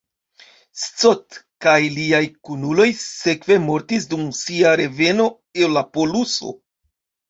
Scott 0.83 1.37
kaj 1.65 1.75
liaj 1.99 2.23
kunuloj 2.49 2.89
sekve 3.03 3.61
mortis 3.69 4.11
dum 4.17 4.27
sia 4.43 4.77
reveno 4.85 5.33
el 5.65 5.75
la 5.81 5.89
poluso. 5.97 6.61